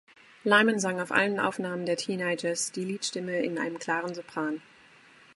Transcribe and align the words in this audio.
Lymon 0.43 0.79
sang 0.79 0.99
auf 0.99 1.11
allen 1.11 1.39
Aufnahmen 1.39 1.85
der 1.85 1.95
Teenagers 1.95 2.71
die 2.71 2.83
Leadstimme 2.83 3.37
in 3.43 3.59
einem 3.59 3.77
klaren 3.77 4.15
Sopran. 4.15 4.63